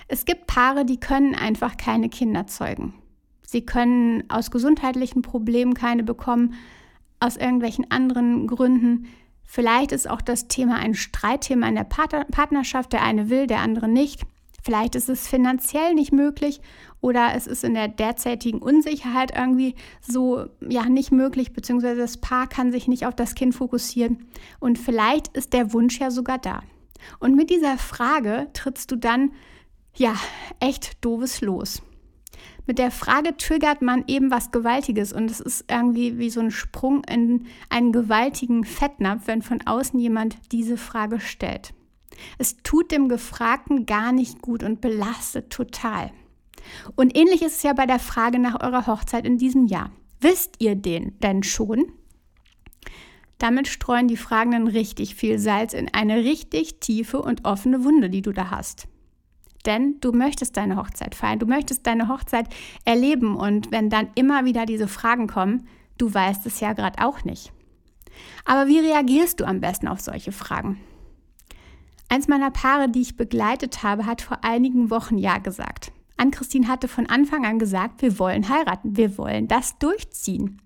Es 0.08 0.26
gibt 0.26 0.48
Paare, 0.48 0.86
die 0.86 1.00
können 1.00 1.34
einfach 1.34 1.78
keine 1.78 2.10
Kinder 2.10 2.46
zeugen. 2.48 2.94
Sie 3.42 3.66
können 3.66 4.30
aus 4.30 4.52
gesundheitlichen 4.52 5.22
Problemen 5.22 5.74
keine 5.74 6.04
bekommen, 6.04 6.56
aus 7.20 7.38
irgendwelchen 7.38 7.90
anderen 7.92 8.48
Gründen. 8.48 9.08
Vielleicht 9.44 9.92
ist 9.92 10.10
auch 10.10 10.22
das 10.22 10.48
Thema 10.48 10.76
ein 10.78 10.96
Streitthema 10.96 11.68
in 11.68 11.76
der 11.76 11.84
Partnerschaft. 11.84 12.94
Der 12.94 13.04
eine 13.04 13.30
will, 13.30 13.48
der 13.48 13.60
andere 13.60 13.88
nicht. 13.88 14.24
Vielleicht 14.64 14.96
ist 14.96 15.10
es 15.10 15.28
finanziell 15.28 15.94
nicht 15.94 16.12
möglich 16.12 16.60
oder 17.00 17.36
es 17.36 17.46
ist 17.46 17.64
in 17.64 17.76
der 17.76 17.88
derzeitigen 17.88 18.58
Unsicherheit 18.64 19.32
irgendwie 19.38 19.76
so 20.02 20.48
ja 20.60 20.90
nicht 20.90 21.12
möglich, 21.12 21.54
beziehungsweise 21.54 22.02
das 22.02 22.18
Paar 22.18 22.48
kann 22.48 22.72
sich 22.72 22.88
nicht 22.88 23.06
auf 23.06 23.16
das 23.16 23.36
Kind 23.36 23.54
fokussieren. 23.54 24.26
Und 24.60 24.80
vielleicht 24.80 25.28
ist 25.38 25.54
der 25.54 25.72
Wunsch 25.72 26.00
ja 26.00 26.10
sogar 26.10 26.40
da. 26.40 26.64
Und 27.20 27.36
mit 27.36 27.52
dieser 27.52 27.78
Frage 27.78 28.48
trittst 28.54 28.90
du 28.90 28.96
dann 28.96 29.34
ja 29.96 30.16
echt 30.60 31.06
doofes 31.06 31.42
los. 31.42 31.84
Mit 32.68 32.80
der 32.80 32.90
Frage 32.92 33.38
triggert 33.38 33.82
man 33.82 34.04
eben 34.08 34.32
was 34.32 34.52
Gewaltiges 34.52 35.14
und 35.14 35.30
es 35.30 35.40
ist 35.40 35.66
irgendwie 35.70 36.18
wie 36.18 36.30
so 36.30 36.40
ein 36.40 36.52
Sprung 36.52 37.04
in 37.04 37.46
einen 37.70 37.92
gewaltigen 37.92 38.64
Fettnapf, 38.64 39.28
wenn 39.28 39.42
von 39.42 39.62
außen 39.66 40.00
jemand 40.00 40.38
diese 40.52 40.78
Frage 40.78 41.20
stellt. 41.20 41.74
Es 42.38 42.58
tut 42.64 42.92
dem 42.92 43.10
Gefragten 43.10 43.86
gar 43.86 44.12
nicht 44.12 44.42
gut 44.42 44.64
und 44.64 44.82
belastet 44.82 45.52
total. 45.52 46.12
Und 46.96 47.16
ähnlich 47.16 47.44
ist 47.44 47.58
es 47.58 47.64
ja 47.64 47.74
bei 47.74 47.86
der 47.86 48.00
Frage 48.00 48.40
nach 48.40 48.62
eurer 48.62 48.88
Hochzeit 48.88 49.26
in 49.26 49.38
diesem 49.38 49.68
Jahr. 49.68 49.92
Wisst 50.20 50.56
ihr 50.60 50.76
den 50.76 51.20
denn 51.20 51.44
schon? 51.44 51.92
Damit 53.38 53.68
streuen 53.68 54.08
die 54.08 54.18
Fragenden 54.18 54.68
richtig 54.68 55.14
viel 55.14 55.38
Salz 55.38 55.74
in 55.74 55.94
eine 55.94 56.24
richtig 56.24 56.80
tiefe 56.80 57.22
und 57.22 57.46
offene 57.46 57.84
Wunde, 57.84 58.10
die 58.10 58.22
du 58.22 58.32
da 58.32 58.50
hast. 58.50 58.88
Denn 59.66 60.00
du 60.00 60.12
möchtest 60.12 60.58
deine 60.58 60.78
Hochzeit 60.78 61.16
feiern, 61.16 61.40
du 61.40 61.46
möchtest 61.46 61.88
deine 61.88 62.08
Hochzeit 62.08 62.48
erleben 62.84 63.36
und 63.36 63.72
wenn 63.72 63.90
dann 63.90 64.10
immer 64.16 64.46
wieder 64.46 64.66
diese 64.66 64.88
Fragen 64.88 65.28
kommen, 65.28 65.68
du 65.98 66.14
weißt 66.14 66.46
es 66.46 66.60
ja 66.60 66.74
gerade 66.74 67.04
auch 67.04 67.24
nicht. 67.24 67.52
Aber 68.46 68.68
wie 68.68 68.80
reagierst 68.80 69.40
du 69.40 69.46
am 69.46 69.62
besten 69.62 69.88
auf 69.88 70.00
solche 70.00 70.32
Fragen? 70.32 70.80
Eins 72.08 72.28
meiner 72.28 72.52
Paare, 72.52 72.90
die 72.90 73.02
ich 73.02 73.18
begleitet 73.18 73.82
habe, 73.84 74.06
hat 74.06 74.22
vor 74.22 74.44
einigen 74.44 74.90
Wochen 74.90 75.18
Ja 75.18 75.40
gesagt. 75.40 75.92
Ann-Christine 76.18 76.68
hatte 76.68 76.88
von 76.88 77.08
Anfang 77.08 77.46
an 77.46 77.60
gesagt, 77.60 78.02
wir 78.02 78.20
wollen 78.20 78.48
heiraten, 78.48 78.96
wir 78.96 79.18
wollen 79.18 79.48
das 79.48 79.78
durchziehen. 79.80 80.62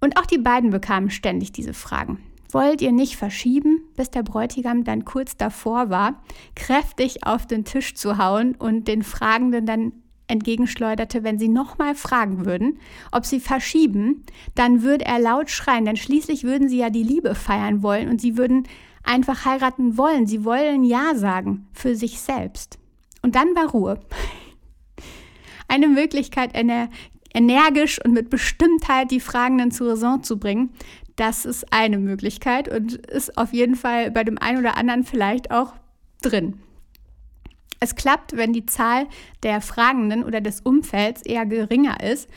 Und 0.00 0.16
auch 0.18 0.26
die 0.26 0.38
beiden 0.38 0.70
bekamen 0.70 1.10
ständig 1.10 1.52
diese 1.52 1.74
Fragen. 1.74 2.22
Wollt 2.52 2.80
ihr 2.80 2.92
nicht 2.92 3.16
verschieben, 3.16 3.82
bis 3.96 4.10
der 4.10 4.22
Bräutigam 4.22 4.84
dann 4.84 5.04
kurz 5.04 5.36
davor 5.36 5.90
war, 5.90 6.22
kräftig 6.54 7.26
auf 7.26 7.46
den 7.46 7.64
Tisch 7.64 7.94
zu 7.94 8.18
hauen 8.18 8.54
und 8.54 8.88
den 8.88 9.02
Fragenden 9.02 9.66
dann 9.66 9.92
entgegenschleuderte, 10.28 11.22
wenn 11.22 11.38
sie 11.38 11.48
nochmal 11.48 11.94
fragen 11.94 12.46
würden, 12.46 12.78
ob 13.12 13.24
sie 13.24 13.40
verschieben, 13.40 14.24
dann 14.54 14.82
würde 14.82 15.04
er 15.04 15.20
laut 15.20 15.50
schreien, 15.50 15.84
denn 15.84 15.96
schließlich 15.96 16.44
würden 16.44 16.68
sie 16.68 16.78
ja 16.78 16.90
die 16.90 17.02
Liebe 17.02 17.34
feiern 17.34 17.82
wollen 17.82 18.08
und 18.08 18.20
sie 18.20 18.36
würden 18.36 18.66
einfach 19.06 19.44
heiraten 19.44 19.96
wollen. 19.96 20.26
Sie 20.26 20.44
wollen 20.44 20.84
Ja 20.84 21.14
sagen 21.14 21.68
für 21.72 21.94
sich 21.94 22.20
selbst. 22.20 22.78
Und 23.22 23.34
dann 23.34 23.54
war 23.54 23.70
Ruhe. 23.70 24.00
Eine 25.68 25.88
Möglichkeit, 25.88 26.52
energisch 27.32 28.04
und 28.04 28.12
mit 28.12 28.30
Bestimmtheit 28.30 29.10
die 29.10 29.20
Fragenden 29.20 29.70
zur 29.70 29.90
Raison 29.90 30.22
zu 30.22 30.38
bringen, 30.38 30.70
das 31.16 31.44
ist 31.44 31.72
eine 31.72 31.98
Möglichkeit 31.98 32.68
und 32.68 32.94
ist 32.94 33.36
auf 33.38 33.52
jeden 33.52 33.74
Fall 33.74 34.10
bei 34.10 34.22
dem 34.22 34.38
einen 34.38 34.58
oder 34.58 34.76
anderen 34.76 35.04
vielleicht 35.04 35.50
auch 35.50 35.72
drin. 36.22 36.60
Es 37.80 37.94
klappt, 37.94 38.36
wenn 38.36 38.52
die 38.52 38.66
Zahl 38.66 39.06
der 39.42 39.60
Fragenden 39.60 40.24
oder 40.24 40.40
des 40.40 40.60
Umfelds 40.60 41.22
eher 41.22 41.46
geringer 41.46 42.02
ist. 42.02 42.28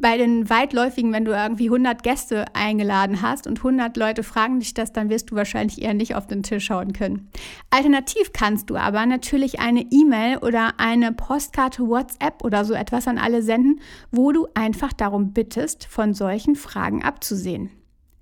Bei 0.00 0.16
den 0.16 0.48
weitläufigen, 0.48 1.12
wenn 1.12 1.24
du 1.24 1.32
irgendwie 1.32 1.66
100 1.66 2.04
Gäste 2.04 2.44
eingeladen 2.54 3.20
hast 3.20 3.48
und 3.48 3.58
100 3.58 3.96
Leute 3.96 4.22
fragen 4.22 4.60
dich 4.60 4.72
das, 4.72 4.92
dann 4.92 5.10
wirst 5.10 5.30
du 5.30 5.34
wahrscheinlich 5.34 5.82
eher 5.82 5.94
nicht 5.94 6.14
auf 6.14 6.28
den 6.28 6.44
Tisch 6.44 6.66
schauen 6.66 6.92
können. 6.92 7.28
Alternativ 7.70 8.32
kannst 8.32 8.70
du 8.70 8.76
aber 8.76 9.06
natürlich 9.06 9.58
eine 9.58 9.84
E-Mail 9.90 10.38
oder 10.38 10.74
eine 10.78 11.12
Postkarte 11.12 11.88
WhatsApp 11.88 12.44
oder 12.44 12.64
so 12.64 12.74
etwas 12.74 13.08
an 13.08 13.18
alle 13.18 13.42
senden, 13.42 13.80
wo 14.12 14.30
du 14.30 14.46
einfach 14.54 14.92
darum 14.92 15.32
bittest, 15.32 15.86
von 15.86 16.14
solchen 16.14 16.54
Fragen 16.54 17.02
abzusehen 17.02 17.70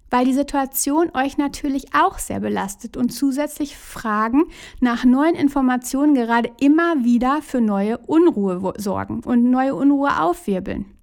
weil 0.09 0.25
die 0.25 0.33
Situation 0.33 1.11
euch 1.14 1.37
natürlich 1.37 1.92
auch 1.92 2.18
sehr 2.18 2.38
belastet 2.38 2.97
und 2.97 3.11
zusätzlich 3.11 3.76
Fragen 3.76 4.45
nach 4.80 5.04
neuen 5.04 5.35
Informationen 5.35 6.14
gerade 6.14 6.50
immer 6.61 7.04
wieder 7.04 7.42
für 7.42 7.61
neue 7.61 7.99
Unruhe 7.99 8.73
sorgen 8.78 9.21
und 9.25 9.50
neue 9.50 9.75
Unruhe 9.75 10.21
aufwirbeln. 10.21 10.96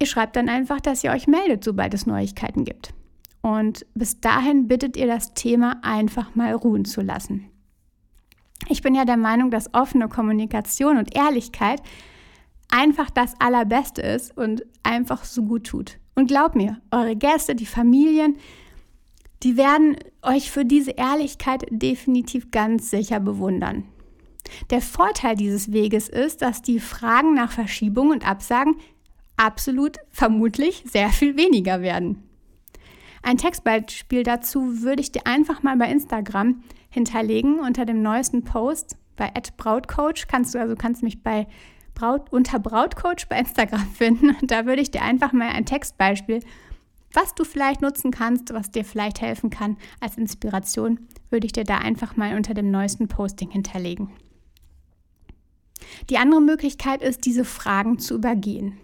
Ihr 0.00 0.06
schreibt 0.06 0.36
dann 0.36 0.48
einfach, 0.48 0.80
dass 0.80 1.04
ihr 1.04 1.10
euch 1.10 1.26
meldet, 1.26 1.62
sobald 1.62 1.92
es 1.92 2.06
Neuigkeiten 2.06 2.64
gibt. 2.64 2.94
Und 3.42 3.86
bis 3.94 4.20
dahin 4.20 4.66
bittet 4.66 4.96
ihr 4.96 5.06
das 5.06 5.34
Thema 5.34 5.76
einfach 5.82 6.34
mal 6.34 6.54
ruhen 6.54 6.86
zu 6.86 7.02
lassen. 7.02 7.50
Ich 8.68 8.82
bin 8.82 8.94
ja 8.94 9.04
der 9.04 9.18
Meinung, 9.18 9.50
dass 9.50 9.74
offene 9.74 10.08
Kommunikation 10.08 10.96
und 10.96 11.14
Ehrlichkeit 11.14 11.82
einfach 12.70 13.10
das 13.10 13.34
Allerbeste 13.40 14.00
ist 14.00 14.36
und 14.36 14.64
einfach 14.82 15.24
so 15.24 15.42
gut 15.42 15.66
tut. 15.66 15.98
Und 16.14 16.28
glaub 16.28 16.54
mir, 16.54 16.80
eure 16.90 17.16
Gäste, 17.16 17.54
die 17.54 17.66
Familien, 17.66 18.36
die 19.42 19.56
werden 19.56 19.96
euch 20.22 20.50
für 20.50 20.64
diese 20.64 20.92
Ehrlichkeit 20.92 21.66
definitiv 21.70 22.50
ganz 22.50 22.90
sicher 22.90 23.20
bewundern. 23.20 23.84
Der 24.70 24.80
Vorteil 24.80 25.36
dieses 25.36 25.72
Weges 25.72 26.08
ist, 26.08 26.42
dass 26.42 26.62
die 26.62 26.80
Fragen 26.80 27.34
nach 27.34 27.52
Verschiebung 27.52 28.10
und 28.10 28.28
Absagen 28.28 28.76
absolut 29.40 29.98
vermutlich 30.10 30.84
sehr 30.86 31.08
viel 31.08 31.36
weniger 31.36 31.80
werden. 31.80 32.22
Ein 33.22 33.38
Textbeispiel 33.38 34.22
dazu 34.22 34.82
würde 34.82 35.02
ich 35.02 35.12
dir 35.12 35.26
einfach 35.26 35.62
mal 35.62 35.76
bei 35.76 35.90
Instagram 35.90 36.62
hinterlegen 36.90 37.60
unter 37.60 37.84
dem 37.84 38.02
neuesten 38.02 38.44
Post 38.44 38.96
bei 39.16 39.30
@brautcoach 39.58 40.28
kannst 40.28 40.54
du 40.54 40.58
also 40.58 40.74
kannst 40.76 41.02
mich 41.02 41.22
bei 41.22 41.46
Braut, 41.94 42.32
unter 42.32 42.58
Brautcoach 42.58 43.28
bei 43.28 43.38
Instagram 43.38 43.86
finden. 43.94 44.36
Da 44.46 44.64
würde 44.64 44.80
ich 44.80 44.90
dir 44.90 45.02
einfach 45.02 45.32
mal 45.32 45.50
ein 45.50 45.66
Textbeispiel, 45.66 46.40
was 47.12 47.34
du 47.34 47.44
vielleicht 47.44 47.82
nutzen 47.82 48.10
kannst, 48.10 48.54
was 48.54 48.70
dir 48.70 48.84
vielleicht 48.84 49.20
helfen 49.20 49.50
kann 49.50 49.76
als 50.00 50.16
Inspiration, 50.16 51.08
würde 51.28 51.46
ich 51.46 51.52
dir 51.52 51.64
da 51.64 51.78
einfach 51.78 52.16
mal 52.16 52.36
unter 52.36 52.54
dem 52.54 52.70
neuesten 52.70 53.08
Posting 53.08 53.50
hinterlegen. 53.50 54.10
Die 56.08 56.18
andere 56.18 56.40
Möglichkeit 56.40 57.02
ist, 57.02 57.26
diese 57.26 57.44
Fragen 57.44 57.98
zu 57.98 58.14
übergehen. 58.14 58.78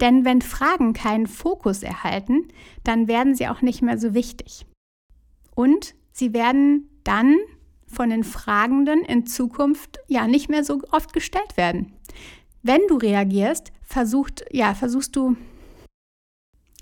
Denn 0.00 0.24
wenn 0.24 0.42
Fragen 0.42 0.92
keinen 0.92 1.26
Fokus 1.26 1.82
erhalten, 1.82 2.48
dann 2.84 3.08
werden 3.08 3.34
sie 3.34 3.48
auch 3.48 3.62
nicht 3.62 3.82
mehr 3.82 3.98
so 3.98 4.14
wichtig. 4.14 4.66
Und 5.54 5.94
sie 6.12 6.32
werden 6.32 6.88
dann 7.04 7.36
von 7.86 8.10
den 8.10 8.24
Fragenden 8.24 9.04
in 9.04 9.26
Zukunft 9.26 9.98
ja 10.08 10.26
nicht 10.26 10.48
mehr 10.48 10.64
so 10.64 10.80
oft 10.90 11.12
gestellt 11.12 11.56
werden. 11.56 11.92
Wenn 12.62 12.80
du 12.88 12.96
reagierst, 12.96 13.72
versucht, 13.82 14.44
ja, 14.50 14.74
versuchst 14.74 15.16
du, 15.16 15.36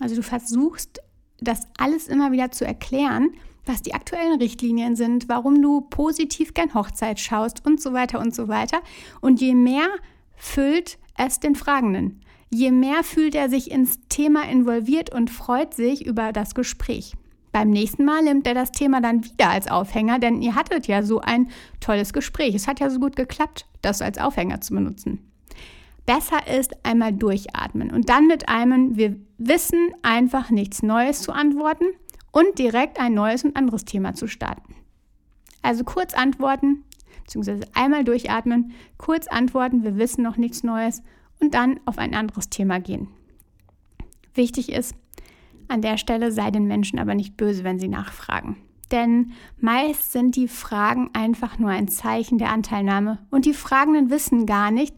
also 0.00 0.16
du 0.16 0.22
versuchst, 0.22 1.00
das 1.38 1.68
alles 1.78 2.08
immer 2.08 2.32
wieder 2.32 2.50
zu 2.50 2.66
erklären, 2.66 3.30
was 3.66 3.82
die 3.82 3.94
aktuellen 3.94 4.38
Richtlinien 4.40 4.96
sind, 4.96 5.28
warum 5.28 5.60
du 5.60 5.82
positiv 5.82 6.54
gern 6.54 6.74
Hochzeit 6.74 7.20
schaust 7.20 7.66
und 7.66 7.80
so 7.80 7.92
weiter 7.92 8.20
und 8.20 8.34
so 8.34 8.48
weiter. 8.48 8.80
Und 9.20 9.40
je 9.40 9.54
mehr 9.54 9.88
füllt 10.36 10.98
es 11.16 11.40
den 11.40 11.54
Fragenden, 11.54 12.20
je 12.50 12.70
mehr 12.70 13.02
fühlt 13.04 13.34
er 13.34 13.48
sich 13.48 13.70
ins 13.70 14.00
Thema 14.08 14.48
involviert 14.48 15.14
und 15.14 15.30
freut 15.30 15.74
sich 15.74 16.06
über 16.06 16.32
das 16.32 16.54
Gespräch. 16.54 17.14
Beim 17.52 17.70
nächsten 17.70 18.04
Mal 18.04 18.22
nimmt 18.22 18.46
er 18.46 18.54
das 18.54 18.70
Thema 18.70 19.00
dann 19.00 19.24
wieder 19.24 19.48
als 19.48 19.68
Aufhänger, 19.68 20.18
denn 20.18 20.42
ihr 20.42 20.54
hattet 20.54 20.86
ja 20.86 21.02
so 21.02 21.20
ein 21.20 21.48
tolles 21.80 22.12
Gespräch. 22.12 22.54
Es 22.54 22.68
hat 22.68 22.80
ja 22.80 22.90
so 22.90 22.98
gut 22.98 23.16
geklappt, 23.16 23.66
das 23.80 24.02
als 24.02 24.18
Aufhänger 24.18 24.60
zu 24.60 24.74
benutzen. 24.74 25.30
Besser 26.04 26.46
ist 26.46 26.84
einmal 26.84 27.12
durchatmen 27.12 27.90
und 27.90 28.08
dann 28.08 28.26
mit 28.26 28.48
einem 28.48 28.96
Wir 28.96 29.16
wissen 29.38 29.90
einfach 30.02 30.50
nichts 30.50 30.82
Neues 30.82 31.22
zu 31.22 31.32
antworten 31.32 31.86
und 32.30 32.58
direkt 32.58 33.00
ein 33.00 33.14
neues 33.14 33.42
und 33.42 33.56
anderes 33.56 33.84
Thema 33.84 34.14
zu 34.14 34.28
starten. 34.28 34.74
Also 35.62 35.82
kurz 35.82 36.14
antworten, 36.14 36.84
beziehungsweise 37.24 37.64
einmal 37.74 38.04
durchatmen, 38.04 38.72
kurz 38.98 39.26
antworten, 39.26 39.82
wir 39.82 39.96
wissen 39.96 40.22
noch 40.22 40.36
nichts 40.36 40.62
Neues 40.62 41.02
und 41.40 41.54
dann 41.54 41.80
auf 41.84 41.98
ein 41.98 42.14
anderes 42.14 42.50
Thema 42.50 42.80
gehen. 42.80 43.08
Wichtig 44.34 44.70
ist, 44.70 44.94
an 45.68 45.82
der 45.82 45.96
Stelle 45.96 46.30
sei 46.32 46.50
den 46.50 46.66
Menschen 46.66 46.98
aber 46.98 47.14
nicht 47.14 47.36
böse, 47.36 47.64
wenn 47.64 47.78
sie 47.78 47.88
nachfragen. 47.88 48.56
Denn 48.90 49.32
meist 49.58 50.12
sind 50.12 50.36
die 50.36 50.48
Fragen 50.48 51.10
einfach 51.12 51.58
nur 51.58 51.70
ein 51.70 51.88
Zeichen 51.88 52.38
der 52.38 52.50
Anteilnahme 52.50 53.18
und 53.30 53.44
die 53.44 53.54
Fragenden 53.54 54.10
wissen 54.10 54.46
gar 54.46 54.70
nicht, 54.70 54.94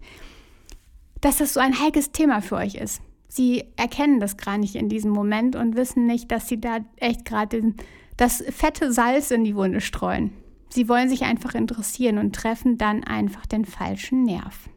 dass 1.21 1.39
das 1.39 1.55
so 1.55 1.61
ein 1.61 1.81
heikles 1.81 2.13
Thema 2.13 2.43
für 2.43 2.57
euch 2.57 2.75
ist. 2.75 3.01
Sie 3.29 3.65
erkennen 3.77 4.21
das 4.21 4.37
gar 4.37 4.59
nicht 4.59 4.75
in 4.75 4.89
diesem 4.89 5.11
Moment 5.11 5.57
und 5.57 5.77
wissen 5.77 6.07
nicht, 6.07 6.31
dass 6.31 6.49
sie 6.49 6.61
da 6.61 6.79
echt 6.97 7.25
gerade 7.25 7.75
das 8.17 8.43
fette 8.51 8.93
Salz 8.93 9.31
in 9.31 9.45
die 9.45 9.55
Wunde 9.55 9.81
streuen. 9.81 10.33
Sie 10.71 10.89
wollen 10.89 11.09
sich 11.09 11.23
einfach 11.23 11.55
interessieren 11.55 12.19
und 12.19 12.35
treffen 12.35 12.77
dann 12.79 13.05
einfach 13.05 13.47
den 13.47 13.65
falschen 13.65 14.25
Nerv. 14.25 14.69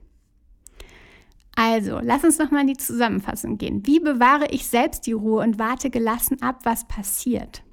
Also, 1.56 2.00
lass 2.02 2.24
uns 2.24 2.38
nochmal 2.38 2.62
in 2.62 2.68
die 2.68 2.78
Zusammenfassung 2.78 3.58
gehen. 3.58 3.86
Wie 3.86 4.00
bewahre 4.00 4.48
ich 4.52 4.68
selbst 4.68 5.06
die 5.06 5.12
Ruhe 5.12 5.44
und 5.44 5.60
warte 5.60 5.90
gelassen 5.90 6.42
ab, 6.42 6.62
was 6.64 6.88
passiert? 6.88 7.64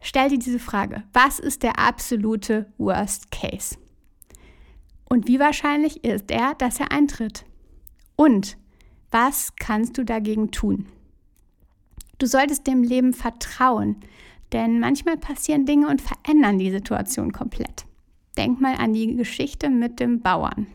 Stell 0.00 0.28
dir 0.28 0.38
diese 0.38 0.60
Frage. 0.60 1.02
Was 1.12 1.38
ist 1.38 1.62
der 1.62 1.78
absolute 1.78 2.72
Worst 2.78 3.30
Case? 3.30 3.76
Und 5.08 5.26
wie 5.26 5.40
wahrscheinlich 5.40 6.04
ist 6.04 6.30
er, 6.30 6.54
dass 6.54 6.78
er 6.78 6.92
eintritt? 6.92 7.44
Und 8.14 8.56
was 9.10 9.56
kannst 9.56 9.98
du 9.98 10.04
dagegen 10.04 10.50
tun? 10.50 10.86
Du 12.18 12.26
solltest 12.26 12.66
dem 12.66 12.82
Leben 12.82 13.12
vertrauen, 13.12 13.96
denn 14.52 14.80
manchmal 14.80 15.16
passieren 15.16 15.66
Dinge 15.66 15.88
und 15.88 16.02
verändern 16.02 16.58
die 16.58 16.70
Situation 16.70 17.32
komplett. 17.32 17.86
Denk 18.36 18.60
mal 18.60 18.74
an 18.76 18.92
die 18.92 19.16
Geschichte 19.16 19.70
mit 19.70 20.00
dem 20.00 20.20
Bauern. 20.20 20.66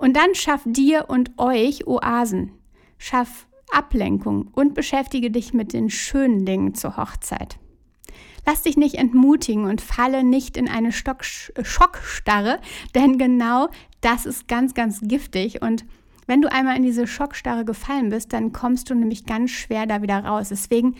Und 0.00 0.16
dann 0.16 0.34
schaff 0.34 0.62
dir 0.64 1.04
und 1.08 1.38
euch 1.38 1.86
Oasen. 1.86 2.52
Schaff 2.96 3.46
Ablenkung 3.70 4.48
und 4.52 4.74
beschäftige 4.74 5.30
dich 5.30 5.52
mit 5.52 5.74
den 5.74 5.90
schönen 5.90 6.46
Dingen 6.46 6.74
zur 6.74 6.96
Hochzeit. 6.96 7.58
Lass 8.46 8.62
dich 8.62 8.78
nicht 8.78 8.94
entmutigen 8.94 9.66
und 9.66 9.82
falle 9.82 10.24
nicht 10.24 10.56
in 10.56 10.68
eine 10.68 10.90
Stock 10.90 11.22
Schockstarre, 11.22 12.60
denn 12.94 13.18
genau 13.18 13.68
das 14.00 14.24
ist 14.24 14.48
ganz, 14.48 14.72
ganz 14.72 15.00
giftig 15.02 15.60
und 15.60 15.84
wenn 16.26 16.40
du 16.40 16.50
einmal 16.50 16.76
in 16.76 16.82
diese 16.82 17.06
Schockstarre 17.06 17.66
gefallen 17.66 18.08
bist, 18.08 18.32
dann 18.32 18.52
kommst 18.52 18.88
du 18.88 18.94
nämlich 18.94 19.26
ganz 19.26 19.50
schwer 19.50 19.86
da 19.86 20.00
wieder 20.00 20.24
raus. 20.24 20.48
Deswegen 20.48 20.96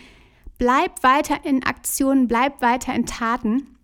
bleib 0.59 1.03
weiter 1.03 1.43
in 1.43 1.63
Aktionen, 1.63 2.27
bleib 2.27 2.61
weiter 2.61 2.93
in 2.93 3.07
Taten. 3.07 3.77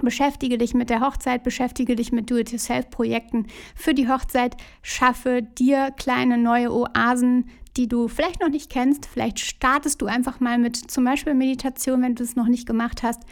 Beschäftige 0.00 0.56
dich 0.56 0.72
mit 0.72 0.88
der 0.88 1.00
Hochzeit, 1.00 1.42
beschäftige 1.42 1.96
dich 1.96 2.12
mit 2.12 2.30
Do-it-yourself-Projekten 2.30 3.46
für 3.74 3.92
die 3.92 4.08
Hochzeit, 4.08 4.56
schaffe 4.82 5.42
dir 5.42 5.90
kleine 5.90 6.38
neue 6.38 6.72
Oasen, 6.72 7.50
die 7.76 7.88
du 7.88 8.08
vielleicht 8.08 8.40
noch 8.40 8.48
nicht 8.48 8.70
kennst. 8.70 9.06
Vielleicht 9.06 9.38
startest 9.38 10.00
du 10.00 10.06
einfach 10.06 10.40
mal 10.40 10.58
mit 10.58 10.76
zum 10.76 11.04
Beispiel 11.04 11.34
Meditation, 11.34 12.02
wenn 12.02 12.14
du 12.14 12.22
es 12.22 12.36
noch 12.36 12.48
nicht 12.48 12.66
gemacht 12.66 13.02
hast. 13.02 13.22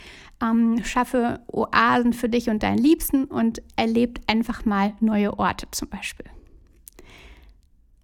Ähm, 0.43 0.83
schaffe 0.85 1.41
Oasen 1.47 2.13
für 2.13 2.29
dich 2.29 2.51
und 2.51 2.63
deinen 2.63 2.79
Liebsten 2.79 3.25
und 3.25 3.63
erlebt 3.77 4.21
einfach 4.29 4.65
mal 4.65 4.95
neue 5.01 5.39
Orte 5.39 5.67
zum 5.71 5.89
Beispiel. 5.89 6.27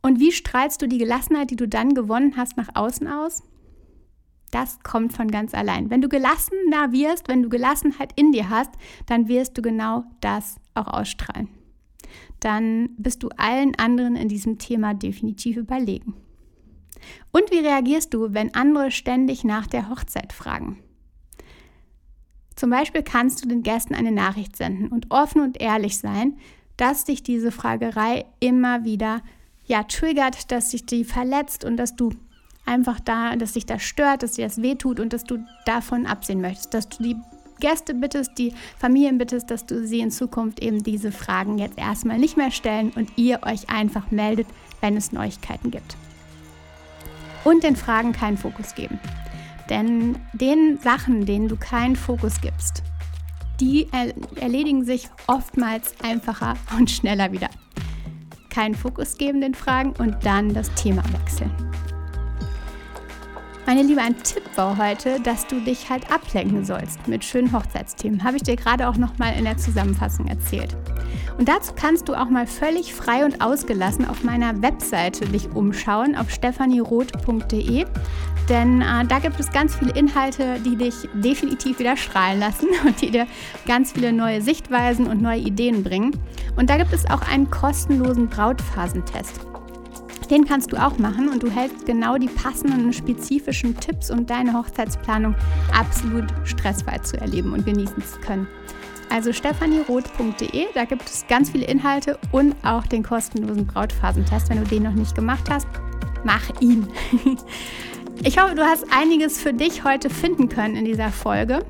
Und 0.03 0.21
wie 0.21 0.33
strahlst 0.33 0.81
du 0.81 0.89
die 0.89 0.99
Gelassenheit, 0.99 1.51
die 1.51 1.57
du 1.57 1.67
dann 1.67 1.95
gewonnen 1.95 2.35
hast, 2.37 2.57
nach 2.57 2.69
außen 2.75 3.09
aus? 3.09 3.43
Das 4.57 4.81
kommt 4.83 5.13
von 5.13 5.31
ganz 5.31 5.53
allein. 5.53 5.91
Wenn 5.91 6.01
du 6.01 6.09
gelassener 6.09 6.91
wirst, 6.91 7.29
wenn 7.29 7.43
du 7.43 7.51
Gelassenheit 7.51 8.15
in 8.17 8.33
dir 8.33 8.49
hast, 8.49 8.71
dann 9.05 9.29
wirst 9.29 9.59
du 9.59 9.61
genau 9.61 10.05
das 10.23 10.57
auch 10.73 10.87
ausstrahlen. 10.87 11.51
Dann 12.41 12.89
bist 12.97 13.23
du 13.23 13.29
allen 13.37 13.75
anderen 13.75 14.17
in 14.17 14.31
diesem 14.31 14.57
Thema 14.57 14.95
definitiv 14.95 15.59
überlegen. 15.59 16.15
Und 17.33 17.51
wie 17.51 17.59
reagierst 17.59 18.15
du, 18.15 18.33
wenn 18.33 18.55
andere 18.55 18.91
ständig 18.91 19.45
nach 19.45 19.67
der 19.67 19.91
Hochzeit 19.91 20.33
fragen? 20.33 20.79
Zum 22.55 22.71
Beispiel 22.71 23.03
kannst 23.03 23.45
du 23.45 23.49
den 23.49 23.63
Gästen 23.63 23.95
eine 23.95 24.11
Nachricht 24.11 24.57
senden 24.57 24.89
und 24.89 25.11
offen 25.11 25.43
und 25.43 25.61
ehrlich 25.61 25.99
sein, 25.99 26.39
dass 26.79 27.05
dich 27.05 27.23
diese 27.23 27.53
Fragerei 27.53 28.25
immer 28.41 28.85
wieder 28.85 29.21
ja, 29.67 29.83
triggert, 29.83 30.51
dass 30.51 30.71
sich 30.71 30.87
die 30.87 31.05
verletzt 31.05 31.63
und 31.63 31.77
dass 31.77 31.95
du 31.95 32.15
einfach 32.67 33.01
da, 33.01 33.37
dass 33.37 33.55
sich 33.55 33.67
das 33.67 33.83
stört, 33.83 34.23
dass 34.23 34.33
dir 34.33 34.47
das 34.47 34.61
wehtut 34.61 35.01
und 35.01 35.13
dass 35.13 35.25
du 35.25 35.45
davon 35.65 36.07
absehen 36.07 36.41
möchtest, 36.41 36.75
dass 36.75 36.89
du 36.89 37.03
die 37.03 37.17
Gäste 37.61 37.95
bittest, 37.95 38.37
die 38.37 38.53
Familien 38.79 39.17
bittest, 39.17 39.51
dass 39.51 39.65
du 39.65 39.87
sie 39.87 40.01
in 40.01 40.11
Zukunft 40.11 40.61
eben 40.61 40.83
diese 40.83 41.11
Fragen 41.11 41.59
jetzt 41.59 41.79
erstmal 41.79 42.19
nicht 42.19 42.37
mehr 42.37 42.51
stellen 42.51 42.91
und 42.95 43.11
ihr 43.17 43.43
euch 43.45 43.71
einfach 43.71 44.11
meldet, 44.11 44.47
wenn 44.81 44.97
es 44.97 45.13
Neuigkeiten 45.13 45.71
gibt. 45.71 45.97
Und 47.45 47.63
den 47.63 47.77
Fragen 47.77 48.13
keinen 48.13 48.37
Fokus 48.37 48.75
geben. 48.75 48.99
Denn 49.71 50.19
den 50.33 50.79
Sachen, 50.83 51.25
denen 51.25 51.49
du 51.49 51.57
keinen 51.57 51.97
Fokus 51.97 52.41
gibst, 52.41 52.83
die 53.61 53.89
erledigen 54.35 54.85
sich 54.85 55.09
oftmals 55.27 55.95
einfacher 56.03 56.57
und 56.77 56.91
schneller 56.91 57.33
wieder 57.33 57.49
keinen 58.57 58.75
Fokus 58.75 59.19
geben 59.19 59.43
den 59.43 59.55
Fragen 59.55 59.93
und 59.99 60.25
dann 60.25 60.55
das 60.55 60.73
Thema 60.77 61.03
wechseln. 61.13 61.51
Meine 63.67 63.83
Liebe, 63.83 64.01
ein 64.01 64.17
Tipp 64.23 64.45
war 64.55 64.79
heute, 64.79 65.19
dass 65.21 65.49
du 65.49 65.59
dich 65.59 65.91
halt 65.91 66.09
ablenken 66.13 66.65
sollst 66.65 67.09
mit 67.09 67.25
schönen 67.25 67.53
Hochzeitsthemen. 67.53 68.23
Habe 68.23 68.37
ich 68.37 68.45
dir 68.45 68.55
gerade 68.55 68.89
auch 68.89 68.97
noch 68.97 69.19
mal 69.19 69.31
in 69.37 69.45
der 69.45 69.57
Zusammenfassung 69.57 70.29
erzählt. 70.29 70.77
Und 71.37 71.49
dazu 71.49 71.73
kannst 71.75 72.09
du 72.09 72.15
auch 72.15 72.31
mal 72.31 72.47
völlig 72.47 72.95
frei 72.95 73.25
und 73.25 73.41
ausgelassen 73.41 74.09
auf 74.09 74.23
meiner 74.23 74.63
Webseite 74.63 75.27
dich 75.27 75.51
umschauen 75.51 76.15
auf 76.15 76.31
stephanieroth.de. 76.31 77.87
Denn 78.49 78.83
äh, 78.83 79.05
da 79.05 79.19
gibt 79.19 79.41
es 79.41 79.51
ganz 79.51 79.75
viele 79.75 79.93
Inhalte, 79.95 80.61
die 80.65 80.77
dich 80.77 80.95
definitiv 81.15 81.81
wieder 81.81 81.97
strahlen 81.97 82.39
lassen 82.39 82.69
und 82.87 83.03
die 83.03 83.11
dir 83.11 83.27
ganz 83.67 83.91
viele 83.91 84.13
neue 84.13 84.43
Sichtweisen 84.43 85.09
und 85.09 85.21
neue 85.21 85.41
Ideen 85.41 85.83
bringen. 85.83 86.13
Und 86.55 86.71
da 86.71 86.77
gibt 86.77 86.93
es 86.93 87.05
auch 87.11 87.23
einen 87.23 87.51
kostenlosen 87.51 88.29
Brautphasentest. 88.29 89.41
Den 90.31 90.45
kannst 90.45 90.73
du 90.73 90.77
auch 90.77 90.99
machen 90.99 91.29
und 91.29 91.43
du 91.43 91.51
hältst 91.51 91.87
genau 91.87 92.17
die 92.19 92.29
passenden 92.29 92.93
spezifischen 92.93 93.77
Tipps, 93.79 94.11
um 94.11 94.27
deine 94.27 94.53
Hochzeitsplanung 94.53 95.35
absolut 95.73 96.27
stressfrei 96.45 96.99
zu 96.99 97.21
erleben 97.21 97.53
und 97.53 97.65
genießen 97.65 98.03
zu 98.03 98.19
können. 98.21 98.49
Also 99.09 99.33
stephanieroth.de, 99.33 100.67
da 100.75 100.85
gibt 100.85 101.09
es 101.09 101.27
ganz 101.29 101.51
viele 101.51 101.67
Inhalte 101.67 102.19
und 102.33 102.57
auch 102.65 102.87
den 102.87 103.05
kostenlosen 103.05 103.67
Brautphasentest. 103.67 104.51
Wenn 104.51 104.65
du 104.65 104.69
den 104.69 104.83
noch 104.83 104.95
nicht 104.95 105.15
gemacht 105.15 105.49
hast, 105.49 105.69
mach 106.25 106.61
ihn. 106.61 106.89
Ich 108.25 108.39
hoffe, 108.39 108.55
du 108.55 108.63
hast 108.63 108.87
einiges 108.91 109.39
für 109.39 109.53
dich 109.53 109.85
heute 109.85 110.09
finden 110.09 110.49
können 110.49 110.75
in 110.75 110.87
dieser 110.87 111.11
Folge. 111.11 111.65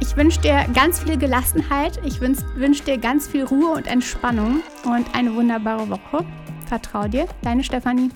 Ich 0.00 0.16
wünsche 0.16 0.40
dir 0.40 0.66
ganz 0.74 1.00
viel 1.00 1.16
Gelassenheit, 1.16 2.00
ich 2.04 2.20
wünsche 2.20 2.42
wünsch 2.56 2.82
dir 2.82 2.98
ganz 2.98 3.28
viel 3.28 3.44
Ruhe 3.44 3.68
und 3.68 3.86
Entspannung 3.86 4.62
und 4.84 5.14
eine 5.14 5.34
wunderbare 5.34 5.88
Woche. 5.90 6.24
Vertrau 6.72 7.06
dir, 7.06 7.26
deine 7.42 7.62
Stefanie. 7.62 8.08